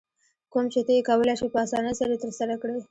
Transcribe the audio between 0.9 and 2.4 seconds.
یې کولای شې په اسانۍ سره یې